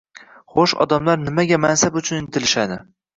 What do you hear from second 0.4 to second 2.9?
Xo’sh, odamlar nimaga mansab uchun intilishadi?